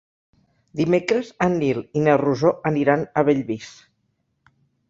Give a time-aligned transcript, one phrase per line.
[0.79, 3.73] Dimecres en Nil i na Rosó aniran a Bellvís.